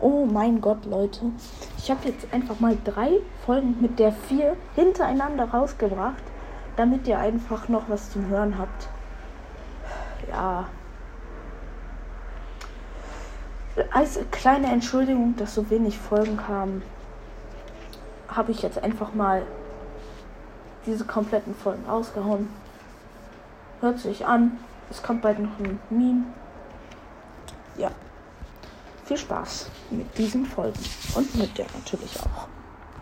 [0.00, 1.32] Oh mein Gott, Leute.
[1.78, 3.12] Ich habe jetzt einfach mal drei
[3.44, 6.22] Folgen mit der vier hintereinander rausgebracht,
[6.76, 8.88] damit ihr einfach noch was zum Hören habt.
[10.28, 10.66] Ja.
[13.90, 16.82] Als kleine Entschuldigung, dass so wenig Folgen kamen,
[18.28, 19.42] habe ich jetzt einfach mal
[20.84, 22.48] diese kompletten Folgen rausgehauen.
[23.80, 24.58] Hört sich an.
[24.90, 26.24] Es kommt bald noch ein Meme.
[27.76, 27.90] Ja.
[29.06, 30.80] Viel Spaß mit diesen Folgen
[31.14, 32.48] und mit der natürlich auch.